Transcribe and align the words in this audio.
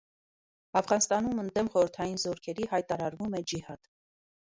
Աֆղանստանում 0.81 1.43
ընդդեմ 1.45 1.71
խորհրդային 1.75 2.19
զորքերի 2.25 2.69
հայտարարվում 2.75 3.41
է 3.43 3.47
ջիհադ։ 3.55 3.97